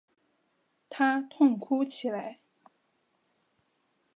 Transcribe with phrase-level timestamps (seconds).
[0.89, 2.39] 他痛哭起来